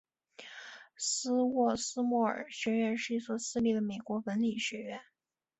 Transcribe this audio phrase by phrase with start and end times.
[0.97, 4.99] 斯沃斯莫尔学院是一所私立的美国文理学院。